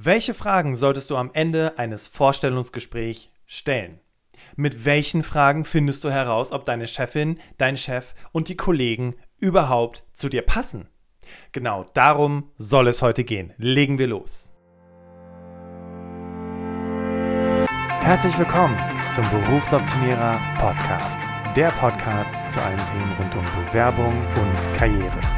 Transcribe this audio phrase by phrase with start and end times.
[0.00, 3.98] Welche Fragen solltest du am Ende eines Vorstellungsgesprächs stellen?
[4.54, 10.04] Mit welchen Fragen findest du heraus, ob deine Chefin, dein Chef und die Kollegen überhaupt
[10.12, 10.88] zu dir passen?
[11.50, 13.54] Genau darum soll es heute gehen.
[13.56, 14.52] Legen wir los.
[17.98, 18.78] Herzlich willkommen
[19.10, 21.18] zum Berufsoptimierer Podcast.
[21.56, 25.37] Der Podcast zu allen Themen rund um Bewerbung und Karriere.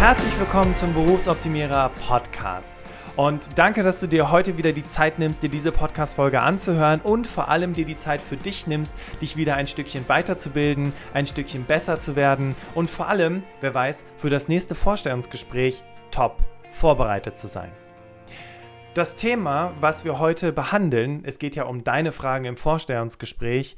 [0.00, 2.78] Herzlich willkommen zum Berufsoptimierer Podcast.
[3.16, 7.26] Und danke, dass du dir heute wieder die Zeit nimmst, dir diese Podcast-Folge anzuhören und
[7.26, 11.64] vor allem dir die Zeit für dich nimmst, dich wieder ein Stückchen weiterzubilden, ein Stückchen
[11.64, 16.38] besser zu werden und vor allem, wer weiß, für das nächste Vorstellungsgespräch top
[16.70, 17.70] vorbereitet zu sein.
[18.94, 23.76] Das Thema, was wir heute behandeln, es geht ja um deine Fragen im Vorstellungsgespräch,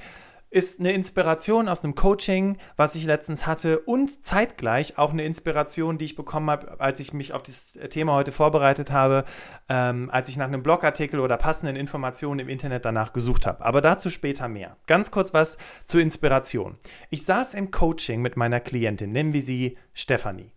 [0.52, 5.96] ist eine Inspiration aus einem Coaching, was ich letztens hatte und zeitgleich auch eine Inspiration,
[5.96, 9.24] die ich bekommen habe, als ich mich auf das Thema heute vorbereitet habe,
[9.70, 13.64] ähm, als ich nach einem Blogartikel oder passenden Informationen im Internet danach gesucht habe.
[13.64, 14.76] Aber dazu später mehr.
[14.86, 16.76] Ganz kurz was zur Inspiration.
[17.08, 20.52] Ich saß im Coaching mit meiner Klientin, nennen wir sie Stefanie.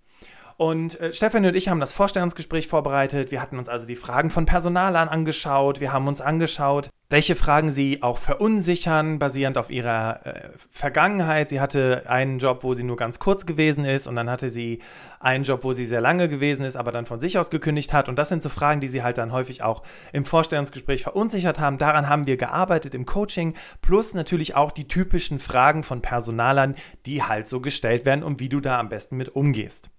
[0.58, 3.30] Und äh, Stefanie und ich haben das Vorstellungsgespräch vorbereitet.
[3.30, 5.82] Wir hatten uns also die Fragen von Personalern angeschaut.
[5.82, 11.50] Wir haben uns angeschaut, welche Fragen sie auch verunsichern, basierend auf ihrer äh, Vergangenheit.
[11.50, 14.82] Sie hatte einen Job, wo sie nur ganz kurz gewesen ist und dann hatte sie
[15.20, 18.08] einen Job, wo sie sehr lange gewesen ist, aber dann von sich aus gekündigt hat.
[18.08, 19.84] Und das sind so Fragen, die sie halt dann häufig auch
[20.14, 21.78] im Vorstellungsgespräch verunsichert haben.
[21.78, 27.24] Daran haben wir gearbeitet im Coaching, plus natürlich auch die typischen Fragen von Personalern, die
[27.24, 29.90] halt so gestellt werden und wie du da am besten mit umgehst.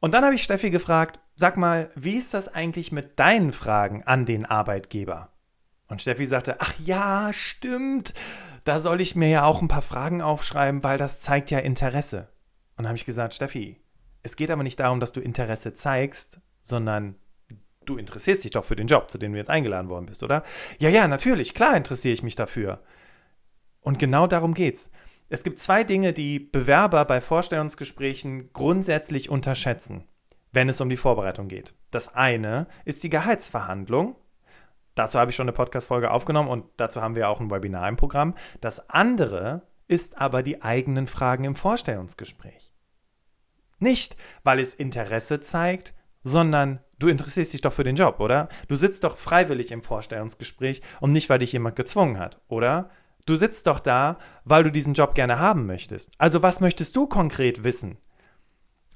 [0.00, 4.02] Und dann habe ich Steffi gefragt, sag mal, wie ist das eigentlich mit deinen Fragen
[4.04, 5.32] an den Arbeitgeber?
[5.88, 8.14] Und Steffi sagte, ach ja, stimmt,
[8.64, 12.28] da soll ich mir ja auch ein paar Fragen aufschreiben, weil das zeigt ja Interesse.
[12.76, 13.80] Und dann habe ich gesagt, Steffi,
[14.22, 17.16] es geht aber nicht darum, dass du Interesse zeigst, sondern
[17.86, 20.42] du interessierst dich doch für den Job, zu dem du jetzt eingeladen worden bist, oder?
[20.78, 22.82] Ja, ja, natürlich, klar interessiere ich mich dafür.
[23.80, 24.90] Und genau darum geht's.
[25.30, 30.04] Es gibt zwei Dinge, die Bewerber bei Vorstellungsgesprächen grundsätzlich unterschätzen,
[30.52, 31.74] wenn es um die Vorbereitung geht.
[31.90, 34.16] Das eine ist die Gehaltsverhandlung.
[34.94, 37.96] Dazu habe ich schon eine Podcast-Folge aufgenommen und dazu haben wir auch ein Webinar im
[37.96, 38.34] Programm.
[38.62, 42.72] Das andere ist aber die eigenen Fragen im Vorstellungsgespräch.
[43.78, 45.92] Nicht, weil es Interesse zeigt,
[46.24, 48.48] sondern du interessierst dich doch für den Job, oder?
[48.66, 52.90] Du sitzt doch freiwillig im Vorstellungsgespräch und nicht, weil dich jemand gezwungen hat, oder?
[53.28, 56.10] Du sitzt doch da, weil du diesen Job gerne haben möchtest.
[56.16, 57.98] Also was möchtest du konkret wissen?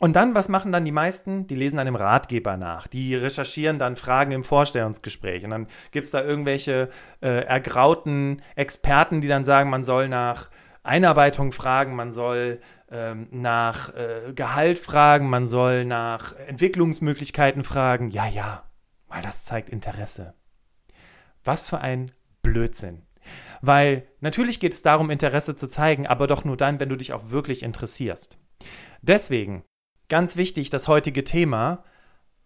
[0.01, 1.47] Und dann, was machen dann die meisten?
[1.47, 2.87] Die lesen einem Ratgeber nach.
[2.87, 5.45] Die recherchieren dann Fragen im Vorstellungsgespräch.
[5.45, 6.89] Und dann gibt es da irgendwelche
[7.21, 10.49] äh, ergrauten Experten, die dann sagen, man soll nach
[10.83, 12.61] Einarbeitung fragen, man soll
[12.91, 18.09] ähm, nach äh, Gehalt fragen, man soll nach Entwicklungsmöglichkeiten fragen.
[18.09, 18.63] Ja, ja,
[19.09, 20.33] weil das zeigt Interesse.
[21.45, 23.03] Was für ein Blödsinn.
[23.63, 27.13] Weil natürlich geht es darum, Interesse zu zeigen, aber doch nur dann, wenn du dich
[27.13, 28.37] auch wirklich interessierst.
[29.01, 29.65] Deswegen,
[30.09, 31.85] ganz wichtig, das heutige Thema,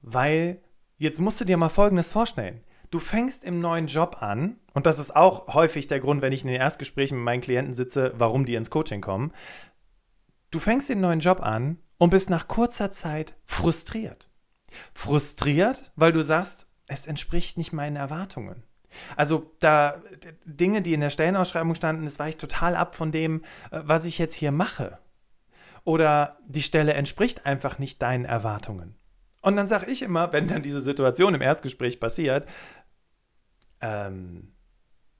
[0.02, 0.62] weil
[0.98, 2.62] jetzt musst du dir mal Folgendes vorstellen.
[2.90, 6.42] Du fängst im neuen Job an, und das ist auch häufig der Grund, wenn ich
[6.42, 9.32] in den Erstgesprächen mit meinen Klienten sitze, warum die ins Coaching kommen.
[10.50, 14.30] Du fängst den neuen Job an und bist nach kurzer Zeit frustriert.
[14.92, 18.62] Frustriert, weil du sagst, es entspricht nicht meinen Erwartungen.
[19.16, 20.02] Also da
[20.44, 24.18] Dinge, die in der Stellenausschreibung standen, das weicht total ab von dem, äh, was ich
[24.18, 24.98] jetzt hier mache.
[25.84, 28.96] Oder die Stelle entspricht einfach nicht deinen Erwartungen.
[29.40, 32.48] Und dann sage ich immer, wenn dann diese Situation im Erstgespräch passiert,
[33.80, 34.56] ähm,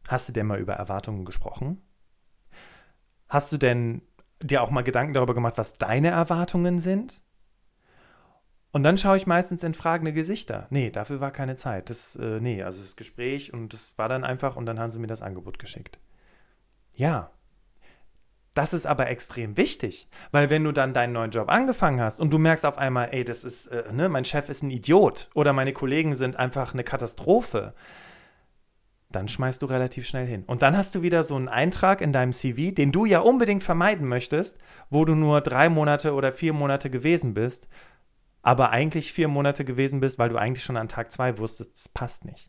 [0.08, 1.82] hast du denn mal über Erwartungen gesprochen?
[3.28, 4.02] Hast du denn
[4.42, 7.22] dir auch mal Gedanken darüber gemacht, was deine Erwartungen sind?
[8.76, 10.66] Und dann schaue ich meistens in fragende Gesichter.
[10.68, 11.88] Nee, dafür war keine Zeit.
[11.88, 14.98] Das, äh, nee, also das Gespräch und das war dann einfach und dann haben sie
[14.98, 15.98] mir das Angebot geschickt.
[16.92, 17.30] Ja.
[18.52, 22.30] Das ist aber extrem wichtig, weil wenn du dann deinen neuen Job angefangen hast und
[22.30, 25.54] du merkst auf einmal, ey, das ist, äh, ne, mein Chef ist ein Idiot oder
[25.54, 27.72] meine Kollegen sind einfach eine Katastrophe,
[29.10, 30.44] dann schmeißt du relativ schnell hin.
[30.46, 33.62] Und dann hast du wieder so einen Eintrag in deinem CV, den du ja unbedingt
[33.62, 34.58] vermeiden möchtest,
[34.90, 37.68] wo du nur drei Monate oder vier Monate gewesen bist
[38.46, 41.88] aber eigentlich vier Monate gewesen bist, weil du eigentlich schon an Tag zwei wusstest, es
[41.88, 42.48] passt nicht.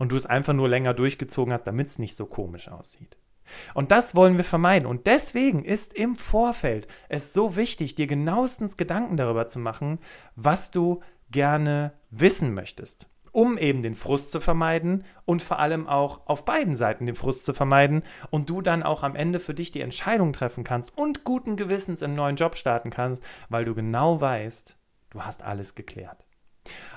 [0.00, 3.16] und du es einfach nur länger durchgezogen hast, damit es nicht so komisch aussieht.
[3.72, 4.86] Und das wollen wir vermeiden.
[4.86, 10.00] Und deswegen ist im Vorfeld es so wichtig, dir genauestens Gedanken darüber zu machen,
[10.34, 11.00] was du
[11.30, 16.74] gerne wissen möchtest, um eben den Frust zu vermeiden und vor allem auch auf beiden
[16.74, 20.32] Seiten den Frust zu vermeiden und du dann auch am Ende für dich die Entscheidung
[20.32, 24.76] treffen kannst und guten Gewissens im neuen Job starten kannst, weil du genau weißt,
[25.10, 26.26] du hast alles geklärt.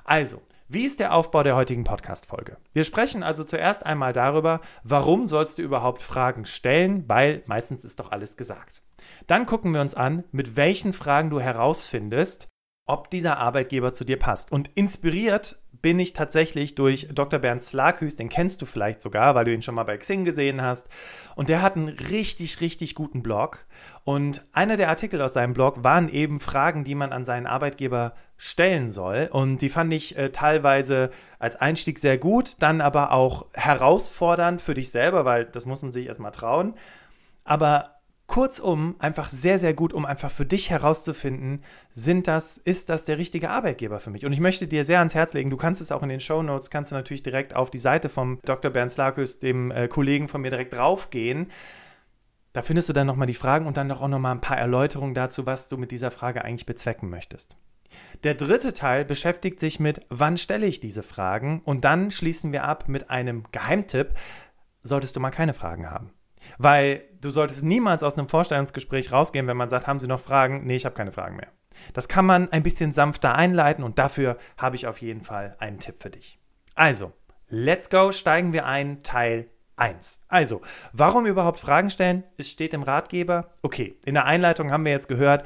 [0.04, 2.58] Also, wie ist der Aufbau der heutigen Podcast-Folge?
[2.74, 8.00] Wir sprechen also zuerst einmal darüber, warum sollst du überhaupt Fragen stellen, weil meistens ist
[8.00, 8.84] doch alles gesagt.
[9.26, 12.48] Dann gucken wir uns an, mit welchen Fragen du herausfindest,
[12.86, 14.52] ob dieser Arbeitgeber zu dir passt.
[14.52, 17.40] Und inspiriert bin ich tatsächlich durch Dr.
[17.40, 20.62] Bernd Slaghüs, den kennst du vielleicht sogar, weil du ihn schon mal bei Xing gesehen
[20.62, 20.90] hast.
[21.36, 23.66] Und der hat einen richtig, richtig guten Blog.
[24.04, 28.14] Und einer der Artikel aus seinem Blog waren eben Fragen, die man an seinen Arbeitgeber
[28.38, 29.30] stellen soll.
[29.32, 34.74] Und die fand ich äh, teilweise als Einstieg sehr gut, dann aber auch herausfordernd für
[34.74, 36.76] dich selber, weil das muss man sich erstmal trauen.
[37.44, 37.99] Aber
[38.30, 43.18] Kurzum, einfach sehr, sehr gut, um einfach für dich herauszufinden, sind das, ist das der
[43.18, 44.26] richtige Arbeitgeber für mich?
[44.26, 46.44] Und ich möchte dir sehr ans Herz legen, du kannst es auch in den Show
[46.44, 48.72] Notes, kannst du natürlich direkt auf die Seite vom Dr.
[48.72, 51.48] Bernd Slakus, dem äh, Kollegen von mir, direkt draufgehen.
[52.54, 55.48] Da findest du dann nochmal die Fragen und dann auch nochmal ein paar Erläuterungen dazu,
[55.48, 57.58] was du mit dieser Frage eigentlich bezwecken möchtest.
[58.24, 61.62] Der dritte Teil beschäftigt sich mit, wann stelle ich diese Fragen?
[61.66, 64.14] Und dann schließen wir ab mit einem Geheimtipp,
[64.84, 66.14] solltest du mal keine Fragen haben.
[66.60, 70.66] Weil du solltest niemals aus einem Vorstellungsgespräch rausgehen, wenn man sagt, haben Sie noch Fragen?
[70.66, 71.48] Nee, ich habe keine Fragen mehr.
[71.94, 75.80] Das kann man ein bisschen sanfter einleiten und dafür habe ich auf jeden Fall einen
[75.80, 76.38] Tipp für dich.
[76.76, 77.14] Also,
[77.48, 80.26] let's go, steigen wir ein, Teil 1.
[80.28, 80.62] Also,
[80.92, 82.26] warum überhaupt Fragen stellen?
[82.36, 83.54] Es steht im Ratgeber.
[83.62, 85.46] Okay, in der Einleitung haben wir jetzt gehört,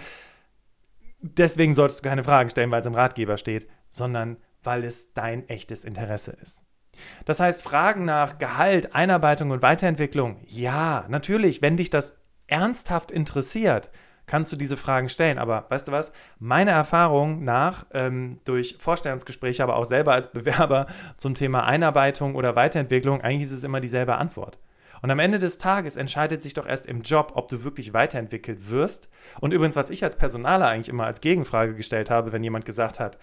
[1.21, 5.48] deswegen solltest du keine Fragen stellen, weil es im Ratgeber steht, sondern weil es dein
[5.48, 6.65] echtes Interesse ist.
[7.25, 13.90] Das heißt, Fragen nach Gehalt, Einarbeitung und Weiterentwicklung, ja, natürlich, wenn dich das ernsthaft interessiert,
[14.25, 15.38] kannst du diese Fragen stellen.
[15.38, 16.13] Aber weißt du was?
[16.40, 20.88] Meine Erfahrung nach, ähm, durch Vorstellungsgespräche, aber auch selber als Bewerber
[21.18, 24.60] zum Thema Einarbeitung oder Weiterentwicklung, eigentlich ist es immer dieselbe Antwort.
[25.01, 28.69] Und am Ende des Tages entscheidet sich doch erst im Job, ob du wirklich weiterentwickelt
[28.72, 29.10] wirst.
[29.42, 33.01] Und übrigens, was ich als Personaler eigentlich immer als Gegenfrage gestellt habe, wenn jemand gesagt
[33.01, 33.18] hat,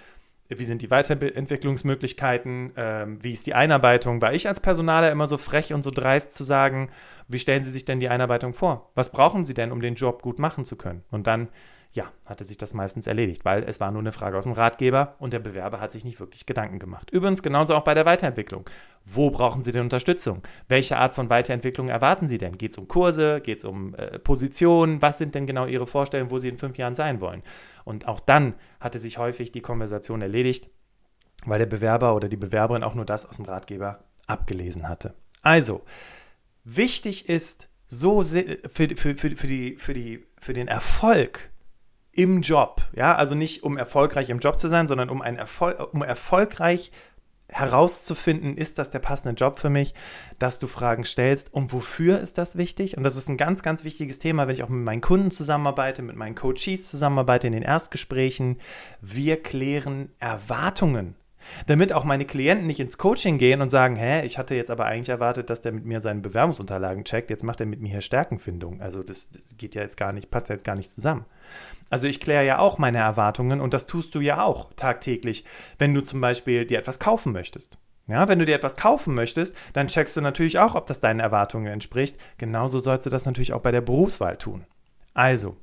[0.58, 4.20] wie sind die Weiterentwicklungsmöglichkeiten, ähm, wie ist die Einarbeitung.
[4.20, 6.90] War ich als Personaler immer so frech und so dreist zu sagen,
[7.28, 8.90] wie stellen Sie sich denn die Einarbeitung vor?
[8.94, 11.04] Was brauchen Sie denn, um den Job gut machen zu können?
[11.10, 11.48] Und dann
[11.92, 15.16] ja, hatte sich das meistens erledigt, weil es war nur eine Frage aus dem Ratgeber
[15.18, 17.10] und der Bewerber hat sich nicht wirklich Gedanken gemacht.
[17.10, 18.70] Übrigens genauso auch bei der Weiterentwicklung.
[19.04, 20.42] Wo brauchen Sie denn Unterstützung?
[20.68, 22.58] Welche Art von Weiterentwicklung erwarten Sie denn?
[22.58, 23.40] Geht es um Kurse?
[23.40, 25.02] Geht es um äh, Positionen?
[25.02, 27.42] Was sind denn genau Ihre Vorstellungen, wo Sie in fünf Jahren sein wollen?
[27.84, 30.70] Und auch dann hatte sich häufig die Konversation erledigt,
[31.44, 35.14] weil der Bewerber oder die Bewerberin auch nur das aus dem Ratgeber abgelesen hatte.
[35.42, 35.82] Also,
[36.62, 41.50] wichtig ist, so für, für, für, für, die, für, die, für den Erfolg
[42.12, 42.82] im Job.
[42.92, 46.90] Ja, also nicht um erfolgreich im Job zu sein, sondern um, ein Erfol um erfolgreich
[47.52, 49.94] herauszufinden, ist das der passende Job für mich,
[50.38, 51.52] dass du Fragen stellst.
[51.52, 52.96] Und wofür ist das wichtig?
[52.96, 56.02] Und das ist ein ganz, ganz wichtiges Thema, wenn ich auch mit meinen Kunden zusammenarbeite,
[56.02, 58.60] mit meinen Coaches zusammenarbeite in den Erstgesprächen.
[59.00, 61.16] Wir klären Erwartungen
[61.66, 64.86] damit auch meine Klienten nicht ins Coaching gehen und sagen, hä, ich hatte jetzt aber
[64.86, 68.00] eigentlich erwartet, dass der mit mir seine Bewerbungsunterlagen checkt, jetzt macht er mit mir hier
[68.00, 68.80] Stärkenfindung.
[68.80, 71.24] Also das, geht ja jetzt gar nicht, passt ja jetzt gar nicht zusammen.
[71.90, 75.44] Also ich kläre ja auch meine Erwartungen und das tust du ja auch tagtäglich,
[75.78, 77.78] wenn du zum Beispiel dir etwas kaufen möchtest.
[78.06, 81.20] Ja, wenn du dir etwas kaufen möchtest, dann checkst du natürlich auch, ob das deinen
[81.20, 82.16] Erwartungen entspricht.
[82.38, 84.66] Genauso sollst du das natürlich auch bei der Berufswahl tun.
[85.14, 85.56] Also,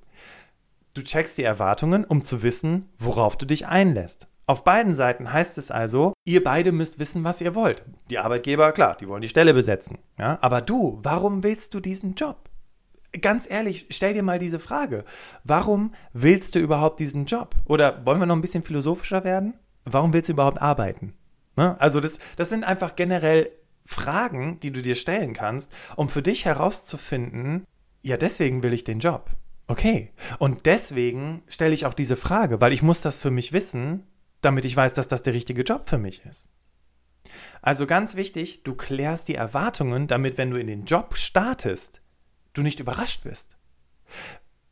[0.93, 4.29] du checkst die Erwartungen, um zu wissen, worauf du dich einlässt.
[4.49, 7.83] Auf beiden Seiten heißt es also, ihr beide müsst wissen, was ihr wollt.
[8.09, 9.97] Die Arbeitgeber, klar, die wollen die Stelle besetzen.
[10.17, 10.37] Ja?
[10.39, 12.49] Aber du, warum willst du diesen Job?
[13.21, 15.03] Ganz ehrlich, stell dir mal diese Frage.
[15.43, 17.55] Warum willst du überhaupt diesen Job?
[17.65, 19.53] Oder wollen wir noch ein bisschen philosophischer werden?
[19.83, 21.13] Warum willst du überhaupt arbeiten?
[21.57, 21.75] Ne?
[21.81, 23.51] Also das, das sind einfach generell
[23.83, 27.65] Fragen, die du dir stellen kannst, um für dich herauszufinden,
[28.01, 29.29] ja, deswegen will ich den Job.
[29.67, 30.13] Okay.
[30.39, 34.03] Und deswegen stelle ich auch diese Frage, weil ich muss das für mich wissen,
[34.47, 36.49] damit ich weiß, dass das der richtige Job für mich ist.
[37.61, 42.01] Also ganz wichtig, du klärst die Erwartungen, damit wenn du in den Job startest,
[42.53, 43.57] du nicht überrascht wirst.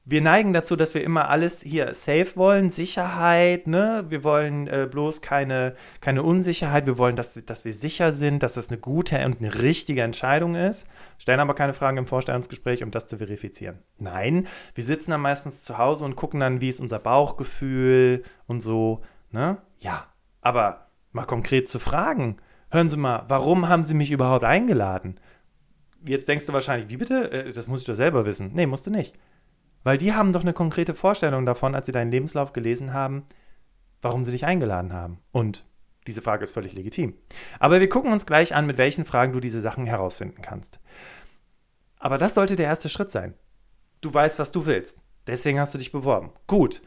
[0.08, 4.06] Wir neigen dazu, dass wir immer alles hier safe wollen, Sicherheit, ne?
[4.08, 8.54] Wir wollen äh, bloß keine, keine Unsicherheit, wir wollen, dass, dass wir sicher sind, dass
[8.54, 12.92] das eine gute und eine richtige Entscheidung ist, stellen aber keine Fragen im Vorstellungsgespräch, um
[12.92, 13.80] das zu verifizieren.
[13.98, 18.62] Nein, wir sitzen dann meistens zu Hause und gucken dann, wie ist unser Bauchgefühl und
[18.62, 19.02] so,
[19.36, 19.58] Ne?
[19.80, 20.08] Ja.
[20.42, 22.38] Aber mal konkret zu fragen,
[22.76, 25.20] Hören Sie mal, warum haben Sie mich überhaupt eingeladen?
[26.06, 27.32] Jetzt denkst du wahrscheinlich, wie bitte?
[27.32, 28.52] Äh, das muss ich doch selber wissen.
[28.54, 29.16] Nee, musst du nicht.
[29.84, 33.24] Weil die haben doch eine konkrete Vorstellung davon, als sie deinen Lebenslauf gelesen haben,
[34.02, 35.20] warum sie dich eingeladen haben.
[35.32, 35.66] Und
[36.06, 37.16] diese Frage ist völlig legitim.
[37.60, 40.80] Aber wir gucken uns gleich an, mit welchen Fragen du diese Sachen herausfinden kannst.
[42.00, 43.36] Aber das sollte der erste Schritt sein.
[44.02, 45.00] Du weißt, was du willst.
[45.28, 46.32] Deswegen hast du dich beworben.
[46.46, 46.82] Gut.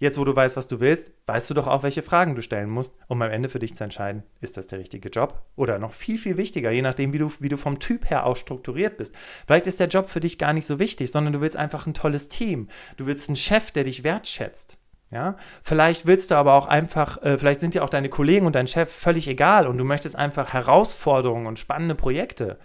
[0.00, 2.70] Jetzt, wo du weißt, was du willst, weißt du doch auch, welche Fragen du stellen
[2.70, 5.42] musst, um am Ende für dich zu entscheiden, ist das der richtige Job?
[5.56, 8.36] Oder noch viel, viel wichtiger, je nachdem, wie du, wie du vom Typ her auch
[8.36, 9.14] strukturiert bist.
[9.46, 11.94] Vielleicht ist der Job für dich gar nicht so wichtig, sondern du willst einfach ein
[11.94, 12.68] tolles Team.
[12.96, 14.78] Du willst einen Chef, der dich wertschätzt.
[15.10, 18.54] Ja, vielleicht willst du aber auch einfach, äh, vielleicht sind dir auch deine Kollegen und
[18.54, 22.58] dein Chef völlig egal und du möchtest einfach Herausforderungen und spannende Projekte.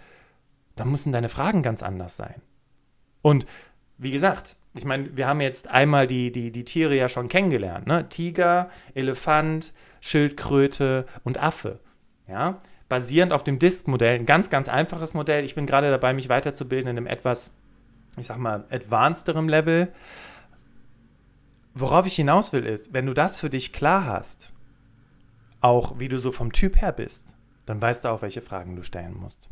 [0.76, 2.42] Dann müssen deine Fragen ganz anders sein.
[3.22, 3.46] Und
[3.96, 7.86] wie gesagt, ich meine, wir haben jetzt einmal die, die, die Tiere ja schon kennengelernt,
[7.86, 8.08] ne?
[8.08, 11.80] Tiger, Elefant, Schildkröte und Affe.
[12.26, 15.44] Ja, basierend auf dem Disk-Modell, ein ganz, ganz einfaches Modell.
[15.44, 17.54] Ich bin gerade dabei, mich weiterzubilden in einem etwas,
[18.16, 19.92] ich sag mal, advancederem Level.
[21.74, 24.54] Worauf ich hinaus will, ist, wenn du das für dich klar hast,
[25.60, 27.34] auch wie du so vom Typ her bist,
[27.66, 29.50] dann weißt du auch, welche Fragen du stellen musst.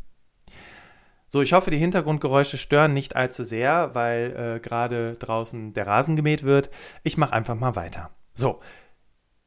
[1.33, 6.15] So, ich hoffe, die Hintergrundgeräusche stören nicht allzu sehr, weil äh, gerade draußen der Rasen
[6.15, 6.69] gemäht wird.
[7.01, 8.11] Ich mache einfach mal weiter.
[8.35, 8.59] So,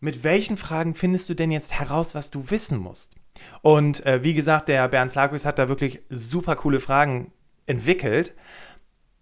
[0.00, 3.14] mit welchen Fragen findest du denn jetzt heraus, was du wissen musst?
[3.62, 7.30] Und äh, wie gesagt, der Bernd Slagwitz hat da wirklich super coole Fragen
[7.66, 8.34] entwickelt.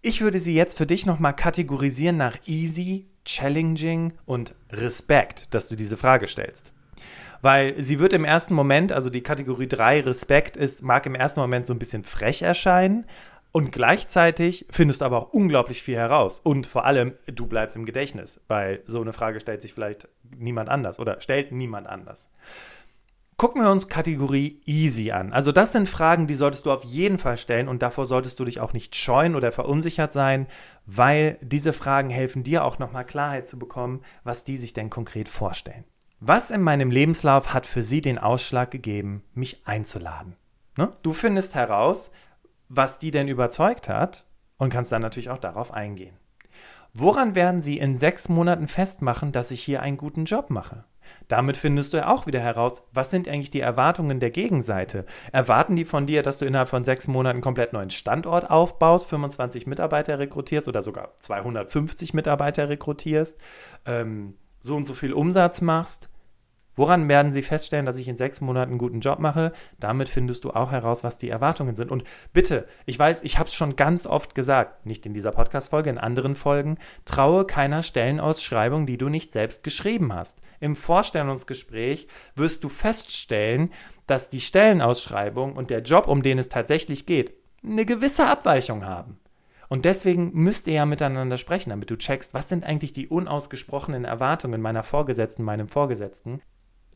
[0.01, 5.75] Ich würde sie jetzt für dich nochmal kategorisieren nach easy, challenging und Respekt, dass du
[5.75, 6.73] diese Frage stellst.
[7.45, 11.41] Weil sie wird im ersten Moment, also die Kategorie 3 Respekt ist, mag im ersten
[11.41, 13.05] Moment so ein bisschen frech erscheinen.
[13.51, 16.39] Und gleichzeitig findest du aber auch unglaublich viel heraus.
[16.39, 20.69] Und vor allem, du bleibst im Gedächtnis, weil so eine Frage stellt sich vielleicht niemand
[20.69, 22.31] anders oder stellt niemand anders.
[23.37, 25.31] Gucken wir uns Kategorie Easy an.
[25.31, 28.45] Also das sind Fragen, die solltest du auf jeden Fall stellen und davor solltest du
[28.45, 30.47] dich auch nicht scheuen oder verunsichert sein,
[30.87, 35.29] weil diese Fragen helfen dir auch nochmal Klarheit zu bekommen, was die sich denn konkret
[35.29, 35.83] vorstellen.
[36.27, 40.35] Was in meinem Lebenslauf hat für Sie den Ausschlag gegeben, mich einzuladen?
[40.75, 40.91] Ne?
[41.03, 42.11] Du findest heraus,
[42.67, 44.25] was die denn überzeugt hat
[44.57, 46.17] und kannst dann natürlich auch darauf eingehen.
[46.95, 50.85] Woran werden Sie in sechs Monaten festmachen, dass ich hier einen guten Job mache?
[51.27, 55.05] Damit findest du ja auch wieder heraus, was sind eigentlich die Erwartungen der Gegenseite?
[55.31, 59.05] Erwarten die von dir, dass du innerhalb von sechs Monaten einen komplett neuen Standort aufbaust,
[59.09, 63.39] 25 Mitarbeiter rekrutierst oder sogar 250 Mitarbeiter rekrutierst,
[63.85, 66.09] ähm, so und so viel Umsatz machst?
[66.75, 69.53] Woran werden sie feststellen, dass ich in sechs Monaten einen guten Job mache?
[69.79, 71.91] Damit findest du auch heraus, was die Erwartungen sind.
[71.91, 72.03] Und
[72.33, 75.97] bitte, ich weiß, ich habe es schon ganz oft gesagt, nicht in dieser Podcast-Folge, in
[75.97, 80.41] anderen Folgen, traue keiner Stellenausschreibung, die du nicht selbst geschrieben hast.
[80.59, 83.71] Im Vorstellungsgespräch wirst du feststellen,
[84.07, 89.19] dass die Stellenausschreibung und der Job, um den es tatsächlich geht, eine gewisse Abweichung haben.
[89.67, 94.05] Und deswegen müsst ihr ja miteinander sprechen, damit du checkst, was sind eigentlich die unausgesprochenen
[94.05, 96.41] Erwartungen meiner Vorgesetzten, meinem Vorgesetzten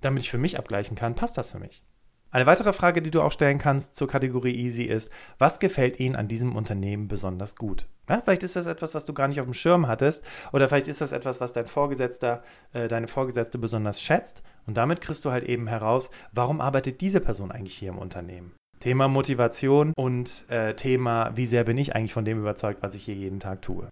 [0.01, 1.83] damit ich für mich abgleichen kann, passt das für mich?
[2.31, 6.15] Eine weitere Frage, die du auch stellen kannst zur Kategorie Easy ist, was gefällt Ihnen
[6.15, 7.87] an diesem Unternehmen besonders gut?
[8.07, 10.87] Ja, vielleicht ist das etwas, was du gar nicht auf dem Schirm hattest oder vielleicht
[10.87, 15.31] ist das etwas, was dein Vorgesetzter, äh, deine Vorgesetzte besonders schätzt und damit kriegst du
[15.31, 18.51] halt eben heraus, warum arbeitet diese Person eigentlich hier im Unternehmen?
[18.79, 23.03] Thema Motivation und äh, Thema, wie sehr bin ich eigentlich von dem überzeugt, was ich
[23.03, 23.89] hier jeden Tag tue.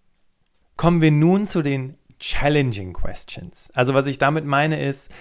[0.78, 3.70] Kommen wir nun zu den Challenging Questions.
[3.74, 5.12] Also was ich damit meine ist,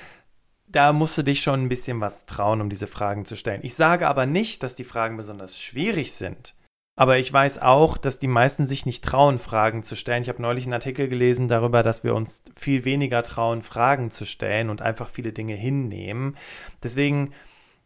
[0.68, 3.60] da musst du dich schon ein bisschen was trauen, um diese Fragen zu stellen.
[3.62, 6.54] Ich sage aber nicht, dass die Fragen besonders schwierig sind.
[6.98, 10.22] Aber ich weiß auch, dass die meisten sich nicht trauen, Fragen zu stellen.
[10.22, 14.24] Ich habe neulich einen Artikel gelesen darüber, dass wir uns viel weniger trauen, Fragen zu
[14.24, 16.36] stellen und einfach viele Dinge hinnehmen.
[16.82, 17.34] Deswegen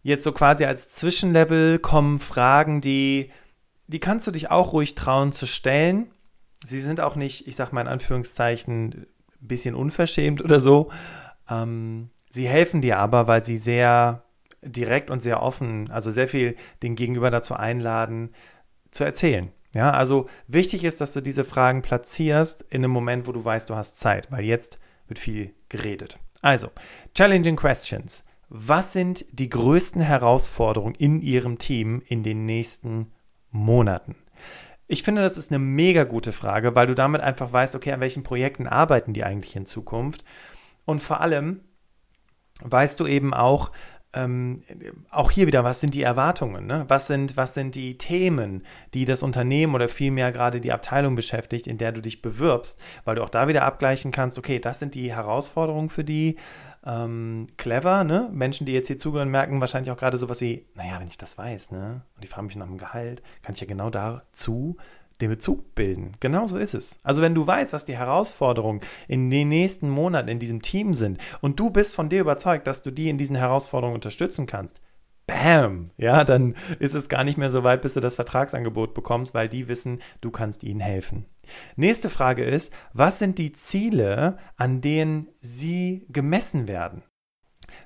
[0.02, 3.32] jetzt so quasi als Zwischenlevel kommen Fragen, die,
[3.88, 6.12] die kannst du dich auch ruhig trauen zu stellen.
[6.64, 9.06] Sie sind auch nicht, ich sag mal in Anführungszeichen, ein
[9.40, 10.92] bisschen unverschämt oder so.
[11.48, 14.22] Ähm, Sie helfen dir aber, weil sie sehr
[14.62, 18.30] direkt und sehr offen, also sehr viel den Gegenüber dazu einladen,
[18.90, 19.50] zu erzählen.
[19.74, 23.70] Ja, also wichtig ist, dass du diese Fragen platzierst in einem Moment, wo du weißt,
[23.70, 26.18] du hast Zeit, weil jetzt wird viel geredet.
[26.42, 26.68] Also,
[27.14, 28.24] challenging questions.
[28.48, 33.12] Was sind die größten Herausforderungen in Ihrem Team in den nächsten
[33.50, 34.16] Monaten?
[34.88, 38.00] Ich finde, das ist eine mega gute Frage, weil du damit einfach weißt, okay, an
[38.00, 40.24] welchen Projekten arbeiten die eigentlich in Zukunft?
[40.84, 41.60] Und vor allem,
[42.62, 43.70] weißt du eben auch,
[44.12, 44.62] ähm,
[45.10, 46.66] auch hier wieder, was sind die Erwartungen?
[46.66, 46.84] Ne?
[46.88, 51.66] Was, sind, was sind die Themen, die das Unternehmen oder vielmehr gerade die Abteilung beschäftigt,
[51.66, 54.94] in der du dich bewirbst, weil du auch da wieder abgleichen kannst, okay, das sind
[54.94, 56.36] die Herausforderungen für die
[56.84, 58.30] ähm, clever, ne?
[58.32, 61.36] Menschen, die jetzt hier zugehören, merken wahrscheinlich auch gerade sowas wie, naja, wenn ich das
[61.36, 62.02] weiß, ne?
[62.14, 64.76] Und die fragen mich nach dem Gehalt, kann ich ja genau dazu
[65.20, 66.16] den Bezug bilden.
[66.20, 66.98] Genau so ist es.
[67.02, 71.18] Also wenn du weißt, was die Herausforderungen in den nächsten Monaten in diesem Team sind
[71.40, 74.80] und du bist von dir überzeugt, dass du die in diesen Herausforderungen unterstützen kannst,
[75.26, 79.32] bam, ja, dann ist es gar nicht mehr so weit, bis du das Vertragsangebot bekommst,
[79.32, 81.26] weil die wissen, du kannst ihnen helfen.
[81.76, 87.02] Nächste Frage ist, was sind die Ziele, an denen sie gemessen werden?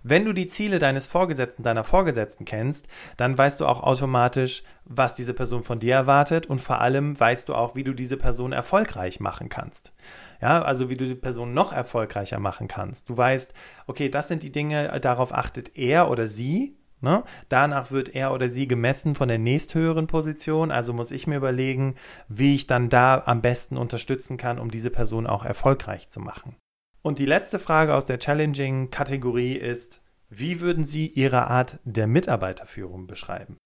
[0.02, 5.14] Wenn du die Ziele deines Vorgesetzten, deiner Vorgesetzten kennst, dann weißt du auch automatisch, was
[5.14, 8.52] diese Person von dir erwartet und vor allem weißt du auch, wie du diese Person
[8.52, 9.94] erfolgreich machen kannst.
[10.40, 13.08] Ja, also wie du die Person noch erfolgreicher machen kannst.
[13.08, 13.54] Du weißt,
[13.86, 17.22] okay, das sind die Dinge, darauf achtet er oder sie Ne?
[17.50, 20.70] Danach wird er oder sie gemessen von der nächsthöheren Position.
[20.70, 21.96] Also muss ich mir überlegen,
[22.28, 26.56] wie ich dann da am besten unterstützen kann, um diese Person auch erfolgreich zu machen.
[27.04, 33.06] Und die letzte Frage aus der Challenging-Kategorie ist, wie würden Sie Ihre Art der Mitarbeiterführung
[33.06, 33.58] beschreiben?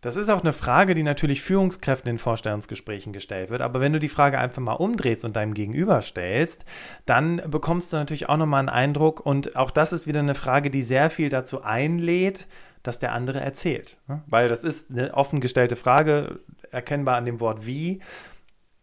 [0.00, 3.62] Das ist auch eine Frage, die natürlich Führungskräften in Vorstellungsgesprächen gestellt wird.
[3.62, 6.66] Aber wenn du die Frage einfach mal umdrehst und deinem Gegenüber stellst,
[7.04, 9.26] dann bekommst du natürlich auch nochmal einen Eindruck.
[9.26, 12.46] Und auch das ist wieder eine Frage, die sehr viel dazu einlädt,
[12.84, 13.96] dass der andere erzählt.
[14.06, 14.22] Ne?
[14.28, 16.38] Weil das ist eine offen gestellte Frage,
[16.70, 18.00] erkennbar an dem Wort wie,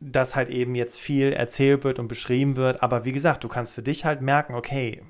[0.02, 2.82] dass halt eben jetzt viel erzählt wird und beschrieben wird.
[2.82, 5.04] Aber wie gesagt, du kannst für dich halt merken, okay,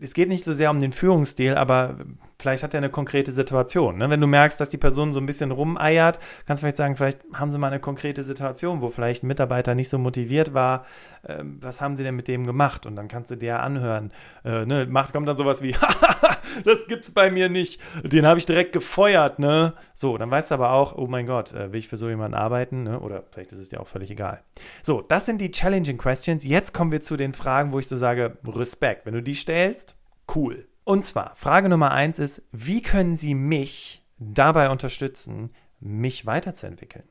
[0.00, 1.98] es geht nicht so sehr um den Führungsstil, aber
[2.42, 3.98] vielleicht hat er eine konkrete Situation.
[3.98, 4.10] Ne?
[4.10, 7.20] Wenn du merkst, dass die Person so ein bisschen rumeiert, kannst du vielleicht sagen, vielleicht
[7.32, 10.84] haben sie mal eine konkrete Situation, wo vielleicht ein Mitarbeiter nicht so motiviert war.
[11.26, 12.84] Ähm, was haben sie denn mit dem gemacht?
[12.84, 14.12] Und dann kannst du dir anhören.
[14.44, 14.86] Äh, ne?
[14.86, 15.74] Macht, kommt dann sowas wie,
[16.64, 17.80] das gibt's bei mir nicht.
[18.02, 19.74] Den habe ich direkt gefeuert, ne?
[19.94, 22.34] So, dann weißt du aber auch, oh mein Gott, äh, will ich für so jemanden
[22.34, 22.82] arbeiten?
[22.82, 23.00] Ne?
[23.00, 24.42] Oder vielleicht ist es dir auch völlig egal.
[24.82, 26.44] So, das sind die Challenging Questions.
[26.44, 29.06] Jetzt kommen wir zu den Fragen, wo ich so sage, Respekt.
[29.06, 29.96] Wenn du die stellst,
[30.34, 30.66] cool.
[30.84, 37.08] Und zwar, Frage Nummer eins ist, wie können Sie mich dabei unterstützen, mich weiterzuentwickeln?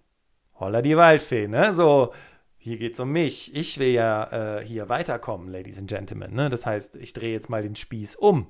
[0.60, 1.74] Holla die Waldfee, ne?
[1.74, 2.14] So,
[2.58, 3.56] hier geht es um mich.
[3.56, 6.36] Ich will ja äh, hier weiterkommen, Ladies and Gentlemen.
[6.36, 6.50] Ne?
[6.50, 8.46] Das heißt, ich drehe jetzt mal den Spieß um.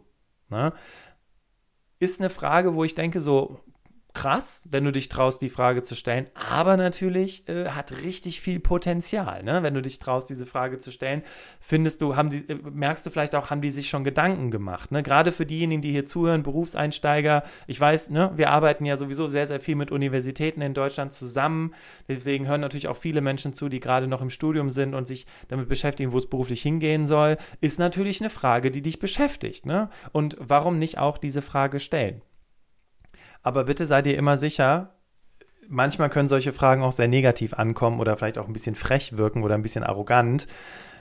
[0.50, 0.74] Ne?
[2.00, 3.62] Ist eine Frage, wo ich denke, so,
[4.14, 8.60] krass, wenn du dich traust, die Frage zu stellen, aber natürlich äh, hat richtig viel
[8.60, 9.64] Potenzial, ne?
[9.64, 11.24] Wenn du dich traust, diese Frage zu stellen,
[11.60, 14.92] findest du, haben die, äh, merkst du vielleicht auch, haben die sich schon Gedanken gemacht,
[14.92, 15.04] ne?
[15.04, 19.46] Gerade für diejenigen, die hier zuhören, Berufseinsteiger, ich weiß, ne, wir arbeiten ja sowieso sehr,
[19.46, 21.74] sehr viel mit Universitäten in Deutschland zusammen,
[22.08, 25.26] deswegen hören natürlich auch viele Menschen zu, die gerade noch im Studium sind und sich
[25.48, 29.90] damit beschäftigen, wo es beruflich hingehen soll, ist natürlich eine Frage, die dich beschäftigt, ne?
[30.12, 32.22] Und warum nicht auch diese Frage stellen?
[33.44, 34.96] Aber bitte seid ihr immer sicher,
[35.68, 39.44] manchmal können solche Fragen auch sehr negativ ankommen oder vielleicht auch ein bisschen frech wirken
[39.44, 40.48] oder ein bisschen arrogant.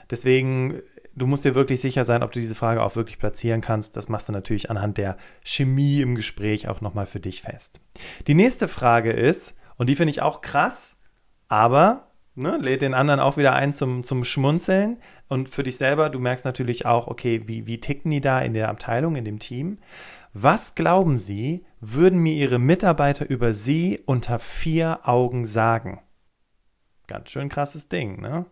[0.09, 0.81] Deswegen,
[1.15, 3.95] du musst dir wirklich sicher sein, ob du diese Frage auch wirklich platzieren kannst.
[3.95, 7.79] Das machst du natürlich anhand der Chemie im Gespräch auch nochmal für dich fest.
[8.27, 10.97] Die nächste Frage ist, und die finde ich auch krass,
[11.47, 14.97] aber ne, lädt den anderen auch wieder ein zum, zum Schmunzeln.
[15.27, 18.53] Und für dich selber, du merkst natürlich auch, okay, wie, wie ticken die da in
[18.53, 19.79] der Abteilung, in dem Team?
[20.33, 26.01] Was glauben Sie, würden mir Ihre Mitarbeiter über Sie unter vier Augen sagen?
[27.07, 28.45] Ganz schön krasses Ding, ne?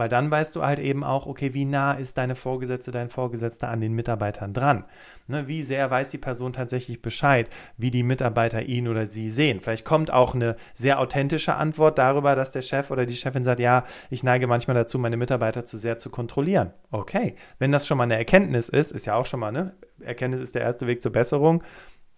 [0.00, 3.68] Weil dann weißt du halt eben auch, okay, wie nah ist deine Vorgesetzte, dein Vorgesetzter
[3.68, 4.86] an den Mitarbeitern dran?
[5.26, 9.60] Ne, wie sehr weiß die Person tatsächlich Bescheid, wie die Mitarbeiter ihn oder sie sehen?
[9.60, 13.60] Vielleicht kommt auch eine sehr authentische Antwort darüber, dass der Chef oder die Chefin sagt,
[13.60, 16.72] ja, ich neige manchmal dazu, meine Mitarbeiter zu sehr zu kontrollieren.
[16.90, 19.74] Okay, wenn das schon mal eine Erkenntnis ist, ist ja auch schon mal, ne?
[20.00, 21.62] Erkenntnis ist der erste Weg zur Besserung.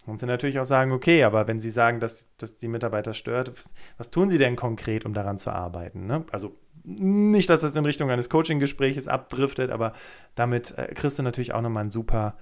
[0.07, 3.57] Und sie natürlich auch sagen, okay, aber wenn sie sagen, dass, dass die Mitarbeiter stört,
[3.57, 6.07] was, was tun sie denn konkret, um daran zu arbeiten?
[6.07, 6.25] Ne?
[6.33, 9.93] Also nicht, dass es in Richtung eines Coaching-Gespräches abdriftet, aber
[10.35, 12.37] damit äh, kriegst du natürlich auch nochmal einen super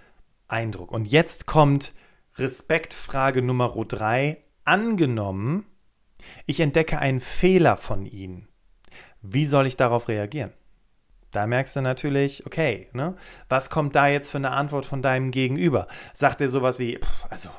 [0.49, 0.93] Eindruck.
[0.93, 1.93] Und jetzt kommt
[2.37, 4.41] Respektfrage Nummer drei.
[4.65, 5.67] Angenommen,
[6.47, 8.49] ich entdecke einen Fehler von Ihnen.
[9.23, 10.53] Wie soll ich darauf reagieren?
[11.31, 13.17] Da merkst du natürlich, okay, ne,
[13.49, 15.87] was kommt da jetzt für eine Antwort von deinem Gegenüber?
[16.13, 17.51] Sagt er sowas wie, pff, also,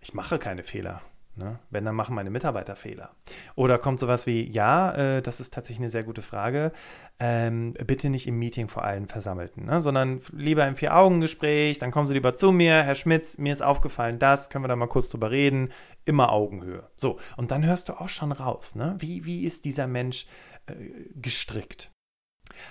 [0.00, 1.00] ich mache keine Fehler.
[1.36, 1.58] Ne?
[1.70, 3.10] Wenn, dann machen meine Mitarbeiter Fehler.
[3.56, 6.70] Oder kommt sowas wie, ja, äh, das ist tatsächlich eine sehr gute Frage,
[7.18, 9.80] ähm, bitte nicht im Meeting vor allen Versammelten, ne?
[9.80, 14.20] sondern lieber im Vier-Augen-Gespräch, dann kommen Sie lieber zu mir, Herr Schmitz, mir ist aufgefallen
[14.20, 15.72] das, können wir da mal kurz drüber reden,
[16.04, 16.88] immer Augenhöhe.
[16.96, 18.94] So, und dann hörst du auch schon raus, ne?
[18.98, 20.26] wie, wie ist dieser Mensch
[20.66, 20.74] äh,
[21.16, 21.90] gestrickt?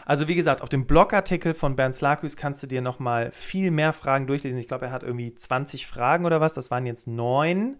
[0.05, 3.91] Also wie gesagt, auf dem Blogartikel von Bernd Slakus kannst du dir nochmal viel mehr
[3.91, 4.59] Fragen durchlesen.
[4.59, 7.77] Ich glaube, er hat irgendwie 20 Fragen oder was, das waren jetzt neun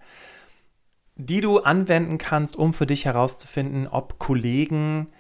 [1.16, 5.12] die du anwenden kannst, um für dich herauszufinden, ob Kollegen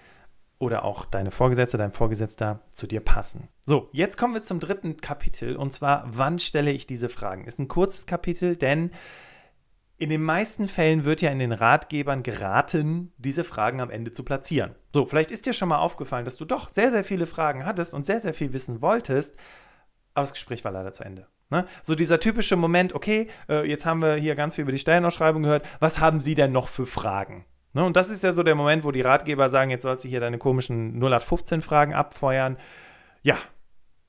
[0.57, 3.49] oder auch deine Vorgesetzte, dein Vorgesetzter zu dir passen.
[3.65, 7.45] So, jetzt kommen wir zum dritten Kapitel und zwar, wann stelle ich diese Fragen?
[7.45, 8.91] Ist ein kurzes Kapitel, denn
[9.97, 14.23] in den meisten Fällen wird ja in den Ratgebern geraten, diese Fragen am Ende zu
[14.23, 14.75] platzieren.
[14.93, 17.93] So, vielleicht ist dir schon mal aufgefallen, dass du doch sehr, sehr viele Fragen hattest
[17.93, 19.35] und sehr, sehr viel wissen wolltest,
[20.13, 21.27] aber das Gespräch war leider zu Ende.
[21.53, 21.65] Ne?
[21.83, 25.43] So dieser typische Moment, okay, äh, jetzt haben wir hier ganz viel über die Stellenausschreibung
[25.43, 27.45] gehört, was haben Sie denn noch für Fragen?
[27.73, 27.85] Ne?
[27.85, 30.19] Und das ist ja so der Moment, wo die Ratgeber sagen, jetzt sollst du hier
[30.19, 32.57] deine komischen 0815-Fragen abfeuern.
[33.21, 33.37] Ja.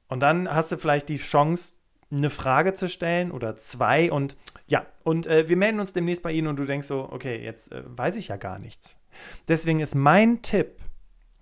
[0.09, 1.75] Und dann hast du vielleicht die Chance,
[2.11, 6.33] eine Frage zu stellen oder zwei und ja, und äh, wir melden uns demnächst bei
[6.33, 9.01] Ihnen und du denkst so, okay, jetzt äh, weiß ich ja gar nichts.
[9.49, 10.79] Deswegen ist mein Tipp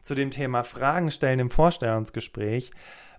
[0.02, 2.70] zu dem Thema Fragen stellen im Vorstellungsgespräch,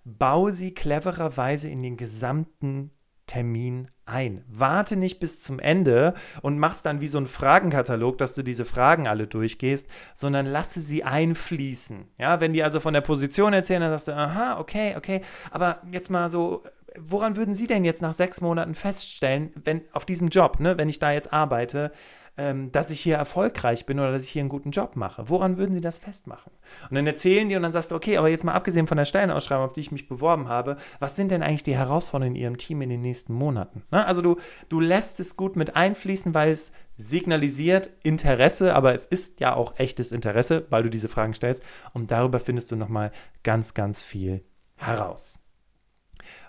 [0.04, 2.92] bau sie clevererweise in den gesamten
[3.26, 4.44] Termin ein.
[4.48, 8.66] Warte nicht bis zum Ende und machst dann wie so ein Fragenkatalog, dass du diese
[8.66, 12.08] Fragen alle durchgehst, sondern lasse sie einfließen.
[12.18, 15.82] Ja, wenn die also von der Position erzählen, dann sagst du, aha, okay, okay, aber
[15.89, 16.63] jetzt mal so,
[17.00, 20.89] woran würden Sie denn jetzt nach sechs Monaten feststellen, wenn auf diesem Job, ne, wenn
[20.89, 21.92] ich da jetzt arbeite,
[22.38, 25.30] ähm, dass ich hier erfolgreich bin oder dass ich hier einen guten Job mache?
[25.30, 26.52] Woran würden Sie das festmachen?
[26.89, 29.06] Und dann erzählen die und dann sagst du, okay, aber jetzt mal abgesehen von der
[29.06, 32.58] Stellenausschreibung, auf die ich mich beworben habe, was sind denn eigentlich die Herausforderungen in Ihrem
[32.58, 33.84] Team in den nächsten Monaten?
[33.91, 34.06] Ne?
[34.06, 34.38] Also du,
[34.69, 39.78] du lässt es gut mit einfließen, weil es signalisiert Interesse, aber es ist ja auch
[39.78, 43.12] echtes Interesse, weil du diese Fragen stellst und darüber findest du nochmal
[43.43, 44.43] ganz, ganz viel
[44.76, 45.43] heraus.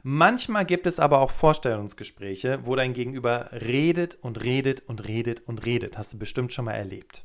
[0.07, 5.65] Manchmal gibt es aber auch Vorstellungsgespräche, wo dein Gegenüber redet und redet und redet und
[5.65, 5.97] redet.
[5.97, 7.25] Hast du bestimmt schon mal erlebt.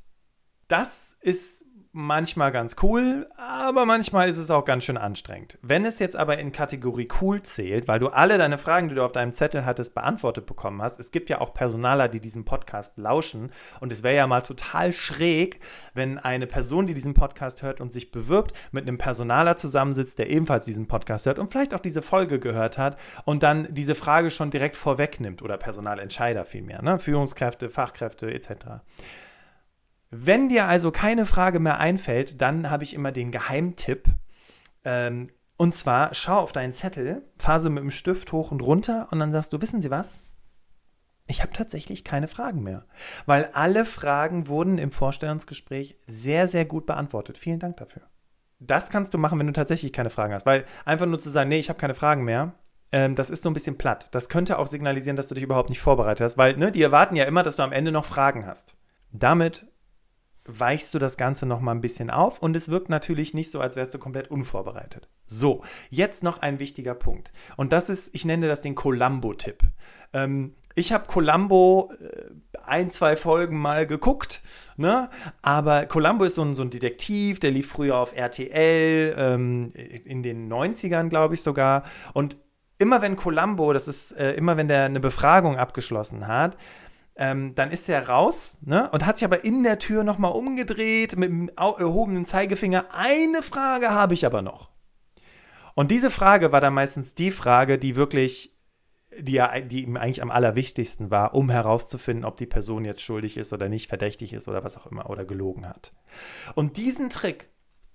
[0.70, 5.58] Das ist manchmal ganz cool, aber manchmal ist es auch ganz schön anstrengend.
[5.64, 9.04] Wenn es jetzt aber in Kategorie cool zählt, weil du alle deine Fragen, die du
[9.04, 12.98] auf deinem Zettel hattest, beantwortet bekommen hast, es gibt ja auch Personaler, die diesen Podcast
[12.98, 15.60] lauschen und es wäre ja mal total schräg,
[15.96, 20.30] wenn eine Person, die diesen Podcast hört und sich bewirbt, mit einem Personaler zusammensitzt, der
[20.30, 24.30] ebenfalls diesen Podcast hört und vielleicht auch diese Folge gehört hat und dann diese Frage
[24.30, 27.00] schon direkt vorwegnimmt oder Personalentscheider vielmehr, ne?
[27.00, 28.82] Führungskräfte, Fachkräfte etc.
[30.12, 34.10] Wenn dir also keine Frage mehr einfällt, dann habe ich immer den Geheimtipp.
[34.84, 39.20] Ähm, und zwar schau auf deinen Zettel, phase mit dem Stift hoch und runter und
[39.20, 40.24] dann sagst du, wissen Sie was?
[41.28, 42.86] Ich habe tatsächlich keine Fragen mehr,
[43.28, 47.38] weil alle Fragen wurden im Vorstellungsgespräch sehr, sehr gut beantwortet.
[47.38, 48.02] Vielen Dank dafür.
[48.60, 51.50] Das kannst du machen, wenn du tatsächlich keine Fragen hast, weil einfach nur zu sagen,
[51.50, 52.54] nee, ich habe keine Fragen mehr,
[52.92, 54.10] ähm, das ist so ein bisschen platt.
[54.12, 57.16] Das könnte auch signalisieren, dass du dich überhaupt nicht vorbereitet hast, weil ne, die erwarten
[57.16, 58.76] ja immer, dass du am Ende noch Fragen hast.
[59.12, 59.68] Damit
[60.58, 63.60] weichst du das Ganze noch mal ein bisschen auf und es wirkt natürlich nicht so,
[63.60, 65.10] als wärst du komplett unvorbereitet.
[65.26, 67.32] So, jetzt noch ein wichtiger Punkt.
[67.58, 69.64] Und das ist, ich nenne das den Columbo-Tipp.
[70.14, 72.32] Ähm, ich habe Columbo äh,
[72.64, 74.42] ein, zwei Folgen mal geguckt,
[74.78, 75.10] ne?
[75.42, 80.24] aber Columbo ist so ein, so ein Detektiv, der lief früher auf RTL, ähm, in
[80.24, 81.84] den 90ern, glaube ich sogar.
[82.14, 82.38] Und
[82.78, 86.58] immer wenn Columbo, das ist äh, immer wenn der eine Befragung abgeschlossen hat,
[87.20, 88.90] ähm, dann ist er raus ne?
[88.92, 92.86] und hat sich aber in der Tür nochmal umgedreht mit dem erhobenen Zeigefinger.
[92.92, 94.70] Eine Frage habe ich aber noch.
[95.76, 98.58] Und diese Frage war dann meistens die Frage, die wirklich,
[99.18, 103.52] die, die ihm eigentlich am allerwichtigsten war, um herauszufinden, ob die Person jetzt schuldig ist
[103.52, 105.94] oder nicht, verdächtig ist oder was auch immer oder gelogen hat.
[106.56, 107.50] Und diesen Trick,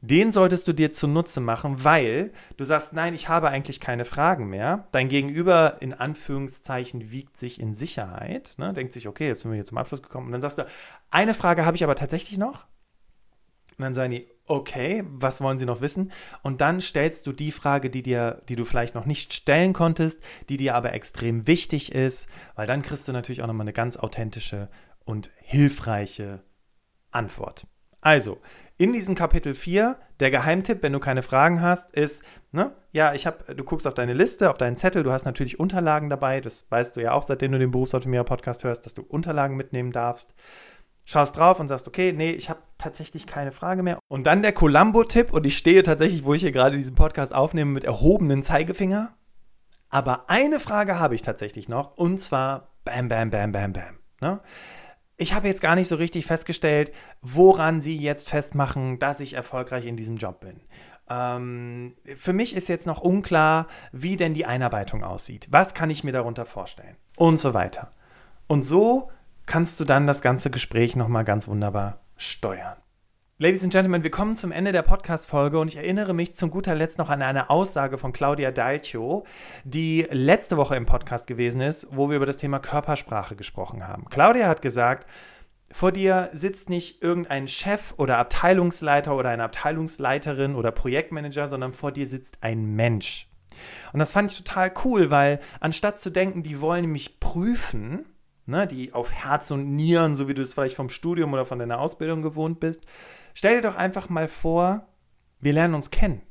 [0.07, 4.49] den solltest du dir zunutze machen, weil du sagst, nein, ich habe eigentlich keine Fragen
[4.49, 4.89] mehr.
[4.93, 8.73] Dein Gegenüber in Anführungszeichen wiegt sich in Sicherheit, ne?
[8.73, 10.27] denkt sich, okay, jetzt sind wir hier zum Abschluss gekommen.
[10.27, 10.67] Und dann sagst du,
[11.11, 12.67] eine Frage habe ich aber tatsächlich noch.
[13.77, 16.13] Und dann sagen die, okay, was wollen sie noch wissen?
[16.43, 20.23] Und dann stellst du die Frage, die dir, die du vielleicht noch nicht stellen konntest,
[20.49, 23.97] die dir aber extrem wichtig ist, weil dann kriegst du natürlich auch nochmal eine ganz
[23.97, 24.69] authentische
[25.05, 26.45] und hilfreiche
[27.11, 27.67] Antwort.
[28.05, 28.39] Also,
[28.77, 33.27] in diesem Kapitel 4, der Geheimtipp, wenn du keine Fragen hast, ist, ne, ja, ich
[33.27, 36.67] habe, du guckst auf deine Liste, auf deinen Zettel, du hast natürlich Unterlagen dabei, das
[36.69, 40.35] weißt du ja auch, seitdem du den Berufsautomierer-Podcast hörst, dass du Unterlagen mitnehmen darfst.
[41.07, 43.99] Schaust drauf und sagst, okay, nee, ich habe tatsächlich keine Frage mehr.
[44.09, 47.73] Und dann der Columbo-Tipp, und ich stehe tatsächlich, wo ich hier gerade diesen Podcast aufnehme,
[47.73, 49.17] mit erhobenen Zeigefinger.
[49.89, 53.99] Aber eine Frage habe ich tatsächlich noch, und zwar bam, bam, bam, bam, bam.
[54.21, 54.41] Ne?
[55.17, 59.87] Ich habe jetzt gar nicht so richtig festgestellt, woran Sie jetzt festmachen, dass ich erfolgreich
[59.87, 60.61] in diesem Job bin.
[61.09, 65.47] Ähm, für mich ist jetzt noch unklar, wie denn die Einarbeitung aussieht.
[65.51, 66.97] Was kann ich mir darunter vorstellen?
[67.17, 67.93] Und so weiter.
[68.47, 69.11] Und so
[69.47, 72.77] kannst du dann das ganze Gespräch nochmal ganz wunderbar steuern.
[73.39, 76.77] Ladies and Gentlemen, wir kommen zum Ende der Podcast-Folge und ich erinnere mich zum guter
[76.77, 79.25] Letzt noch an eine Aussage von Claudia Dalcio,
[79.65, 84.05] die letzte Woche im Podcast gewesen ist, wo wir über das Thema Körpersprache gesprochen haben.
[84.05, 85.09] Claudia hat gesagt,
[85.73, 91.91] Vor dir sitzt nicht irgendein Chef oder Abteilungsleiter oder eine Abteilungsleiterin oder Projektmanager, sondern vor
[91.91, 93.29] dir sitzt ein Mensch.
[93.93, 98.07] Und das fand ich total cool, weil anstatt zu denken, die wollen mich prüfen,
[98.47, 101.59] ne, die auf Herz und Nieren, so wie du es vielleicht vom Studium oder von
[101.59, 102.87] deiner Ausbildung gewohnt bist,
[103.35, 104.89] stell dir doch einfach mal vor,
[105.41, 106.23] wir lernen uns kennen.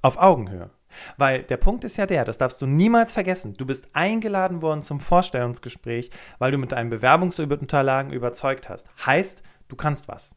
[0.00, 0.70] Auf Augenhöhe.
[1.16, 3.54] Weil der Punkt ist ja der, das darfst du niemals vergessen.
[3.56, 8.88] Du bist eingeladen worden zum Vorstellungsgespräch, weil du mit deinen Bewerbungsunterlagen überzeugt hast.
[9.04, 10.36] Heißt, du kannst was.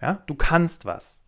[0.00, 1.22] Ja, du kannst was.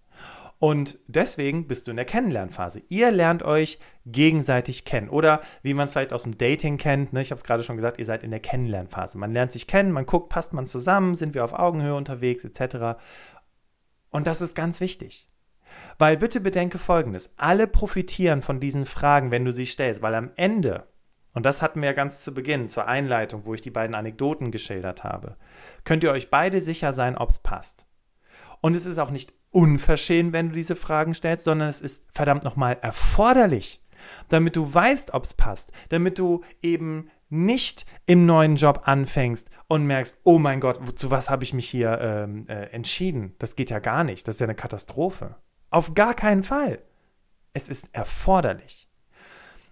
[0.60, 2.82] Und deswegen bist du in der Kennenlernphase.
[2.88, 5.08] Ihr lernt euch gegenseitig kennen.
[5.08, 7.20] Oder wie man es vielleicht aus dem Dating kennt, ne?
[7.22, 9.18] ich habe es gerade schon gesagt, ihr seid in der Kennenlernphase.
[9.18, 12.98] Man lernt sich kennen, man guckt, passt man zusammen, sind wir auf Augenhöhe unterwegs, etc.
[14.10, 15.28] Und das ist ganz wichtig.
[15.98, 20.30] Weil bitte bedenke Folgendes, alle profitieren von diesen Fragen, wenn du sie stellst, weil am
[20.36, 20.86] Ende,
[21.34, 24.50] und das hatten wir ja ganz zu Beginn, zur Einleitung, wo ich die beiden Anekdoten
[24.50, 25.36] geschildert habe,
[25.84, 27.86] könnt ihr euch beide sicher sein, ob es passt.
[28.60, 32.44] Und es ist auch nicht unverschämt, wenn du diese Fragen stellst, sondern es ist verdammt
[32.44, 33.82] nochmal erforderlich,
[34.28, 39.86] damit du weißt, ob es passt, damit du eben nicht im neuen Job anfängst und
[39.86, 43.34] merkst, oh mein Gott, zu was habe ich mich hier ähm, äh, entschieden?
[43.38, 45.36] Das geht ja gar nicht, das ist ja eine Katastrophe.
[45.70, 46.80] Auf gar keinen Fall.
[47.52, 48.88] Es ist erforderlich.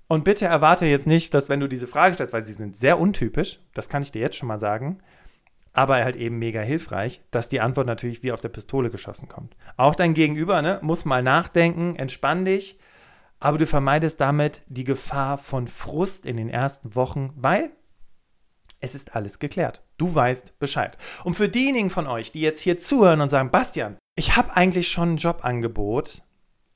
[0.09, 2.99] Und bitte erwarte jetzt nicht, dass wenn du diese Fragen stellst, weil sie sind sehr
[2.99, 4.99] untypisch, das kann ich dir jetzt schon mal sagen,
[5.73, 9.57] aber halt eben mega hilfreich, dass die Antwort natürlich wie aus der Pistole geschossen kommt.
[9.77, 12.79] Auch dein Gegenüber ne, muss mal nachdenken, entspann dich,
[13.40, 17.70] aber du vermeidest damit die Gefahr von Frust in den ersten Wochen, weil
[18.81, 19.83] es ist alles geklärt.
[19.96, 20.96] Du weißt Bescheid.
[21.25, 24.88] Und für diejenigen von euch, die jetzt hier zuhören und sagen, Bastian, ich habe eigentlich
[24.88, 26.22] schon ein Jobangebot,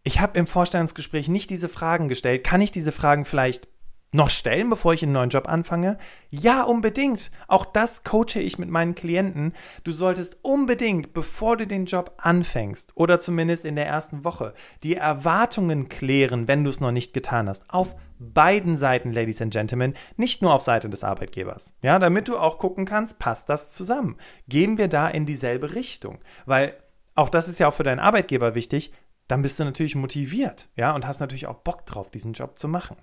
[0.02, 3.68] ich habe im Vorstellungsgespräch nicht diese Fragen gestellt, kann ich diese Fragen vielleicht
[4.12, 5.98] noch stellen, bevor ich einen neuen Job anfange?
[6.30, 7.30] Ja, unbedingt.
[7.48, 9.52] Auch das coache ich mit meinen Klienten.
[9.84, 14.96] Du solltest unbedingt, bevor du den Job anfängst oder zumindest in der ersten Woche, die
[14.96, 17.64] Erwartungen klären, wenn du es noch nicht getan hast.
[17.68, 21.74] Auf beiden Seiten, Ladies and Gentlemen, nicht nur auf Seite des Arbeitgebers.
[21.82, 24.16] Ja, damit du auch gucken kannst, passt das zusammen?
[24.48, 26.18] Gehen wir da in dieselbe Richtung?
[26.46, 26.76] Weil
[27.14, 28.92] auch das ist ja auch für deinen Arbeitgeber wichtig.
[29.28, 32.66] Dann bist du natürlich motiviert, ja, und hast natürlich auch Bock drauf, diesen Job zu
[32.66, 32.96] machen.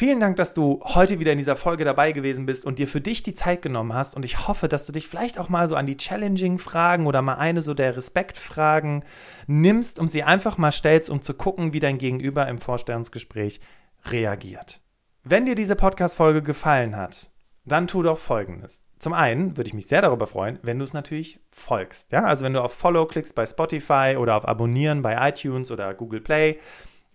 [0.00, 3.02] Vielen Dank, dass du heute wieder in dieser Folge dabei gewesen bist und dir für
[3.02, 4.16] dich die Zeit genommen hast.
[4.16, 7.34] Und ich hoffe, dass du dich vielleicht auch mal so an die Challenging-Fragen oder mal
[7.34, 9.04] eine so der Respekt-Fragen
[9.46, 13.60] nimmst und sie einfach mal stellst, um zu gucken, wie dein Gegenüber im Vorstellungsgespräch
[14.06, 14.80] reagiert.
[15.22, 17.30] Wenn dir diese Podcast-Folge gefallen hat,
[17.66, 18.82] dann tu doch Folgendes.
[18.98, 22.10] Zum einen würde ich mich sehr darüber freuen, wenn du es natürlich folgst.
[22.10, 22.24] Ja?
[22.24, 26.22] Also wenn du auf Follow klickst bei Spotify oder auf Abonnieren bei iTunes oder Google
[26.22, 26.58] Play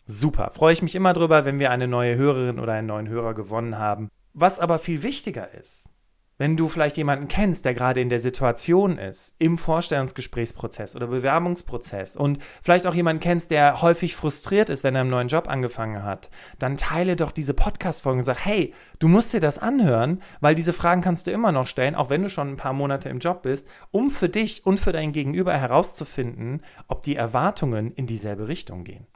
[0.07, 3.33] Super, freue ich mich immer drüber, wenn wir eine neue Hörerin oder einen neuen Hörer
[3.33, 4.11] gewonnen haben.
[4.33, 5.95] Was aber viel wichtiger ist,
[6.37, 12.17] wenn du vielleicht jemanden kennst, der gerade in der Situation ist, im Vorstellungsgesprächsprozess oder Bewerbungsprozess
[12.17, 16.03] und vielleicht auch jemanden kennst, der häufig frustriert ist, wenn er einen neuen Job angefangen
[16.03, 20.53] hat, dann teile doch diese Podcast-Folgen und sag, hey, du musst dir das anhören, weil
[20.53, 23.17] diese Fragen kannst du immer noch stellen, auch wenn du schon ein paar Monate im
[23.17, 28.47] Job bist, um für dich und für dein Gegenüber herauszufinden, ob die Erwartungen in dieselbe
[28.49, 29.07] Richtung gehen.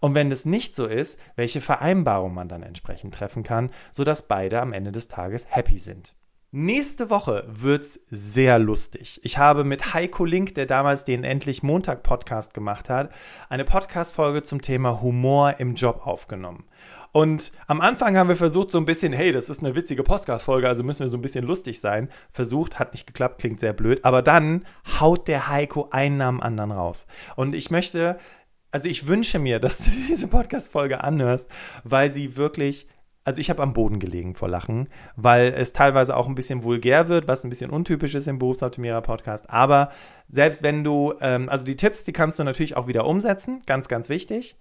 [0.00, 4.60] Und wenn es nicht so ist, welche Vereinbarung man dann entsprechend treffen kann, sodass beide
[4.60, 6.14] am Ende des Tages happy sind.
[6.52, 9.20] Nächste Woche wird's sehr lustig.
[9.22, 13.12] Ich habe mit Heiko Link, der damals den Endlich Montag Podcast gemacht hat,
[13.48, 16.64] eine Podcast-Folge zum Thema Humor im Job aufgenommen.
[17.12, 20.66] Und am Anfang haben wir versucht, so ein bisschen, hey, das ist eine witzige Podcast-Folge,
[20.66, 22.08] also müssen wir so ein bisschen lustig sein.
[22.30, 24.04] Versucht, hat nicht geklappt, klingt sehr blöd.
[24.04, 24.64] Aber dann
[25.00, 27.06] haut der Heiko einen dem anderen raus.
[27.36, 28.18] Und ich möchte
[28.70, 31.50] also ich wünsche mir, dass du diese Podcast-Folge anhörst,
[31.84, 32.86] weil sie wirklich,
[33.24, 37.08] also ich habe am Boden gelegen vor Lachen, weil es teilweise auch ein bisschen vulgär
[37.08, 39.50] wird, was ein bisschen untypisch ist im Berufsoptimierer-Podcast.
[39.50, 39.90] Aber
[40.28, 43.88] selbst wenn du, ähm, also die Tipps, die kannst du natürlich auch wieder umsetzen, ganz,
[43.88, 44.56] ganz wichtig.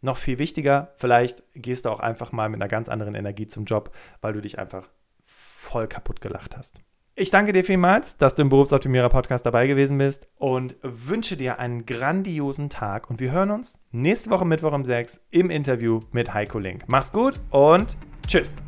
[0.00, 3.64] Noch viel wichtiger, vielleicht gehst du auch einfach mal mit einer ganz anderen Energie zum
[3.64, 3.90] Job,
[4.20, 4.88] weil du dich einfach
[5.24, 6.80] voll kaputt gelacht hast.
[7.20, 11.58] Ich danke dir vielmals, dass du im Berufsoptimierer Podcast dabei gewesen bist und wünsche dir
[11.58, 13.10] einen grandiosen Tag.
[13.10, 16.84] Und wir hören uns nächste Woche Mittwoch um 6 im Interview mit Heiko Link.
[16.86, 17.96] Mach's gut und
[18.28, 18.62] tschüss.